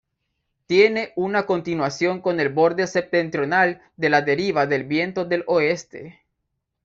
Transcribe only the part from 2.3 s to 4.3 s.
el borde septentrional de la